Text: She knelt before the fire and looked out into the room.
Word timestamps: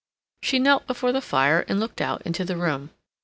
She 0.41 0.57
knelt 0.57 0.87
before 0.87 1.11
the 1.11 1.21
fire 1.21 1.63
and 1.67 1.79
looked 1.79 2.01
out 2.01 2.23
into 2.23 2.43
the 2.43 2.57
room. 2.57 2.89